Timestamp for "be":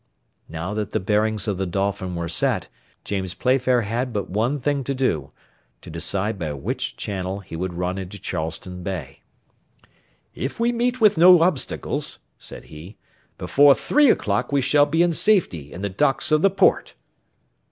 14.87-15.03